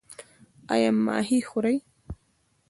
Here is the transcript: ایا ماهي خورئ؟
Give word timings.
ایا 0.73 0.89
ماهي 1.05 1.39
خورئ؟ 1.49 1.77